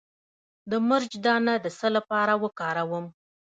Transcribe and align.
د 0.69 0.71
مرچ 0.87 1.11
دانه 1.25 1.53
د 1.63 1.65
څه 1.77 1.87
لپاره 1.95 2.33
وکاروم؟ 2.43 3.05